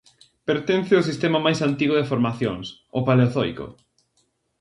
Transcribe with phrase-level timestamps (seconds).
[0.49, 2.65] Pertence ó sistema máis antigo de formacións,
[2.97, 3.67] o paleozoico.